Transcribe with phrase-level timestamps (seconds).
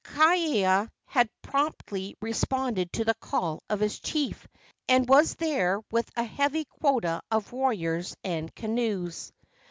[0.03, 4.47] Kaiana had promptly responded to the call of his chief,
[4.89, 9.31] and was there with a heavy quota of warriors and canoes.